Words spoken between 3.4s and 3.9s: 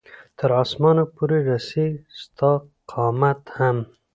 هم